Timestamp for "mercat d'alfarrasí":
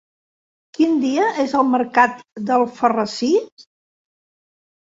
1.73-3.31